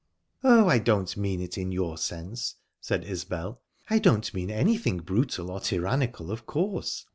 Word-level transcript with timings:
"Oh, 0.43 0.67
I 0.67 0.79
don't 0.79 1.15
mean 1.15 1.39
it 1.41 1.59
in 1.59 1.71
your 1.71 1.95
sense," 1.95 2.55
said 2.79 3.03
Isbel. 3.03 3.61
"I 3.87 3.99
don't 3.99 4.33
mean 4.33 4.49
anything 4.49 4.97
brutal 4.97 5.51
or 5.51 5.59
tyrannical, 5.59 6.31
of 6.31 6.47
course. 6.47 7.05